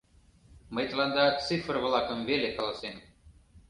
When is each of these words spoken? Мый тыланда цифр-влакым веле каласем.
Мый 0.73 0.85
тыланда 0.89 1.25
цифр-влакым 1.45 2.19
веле 2.29 2.49
каласем. 2.57 2.95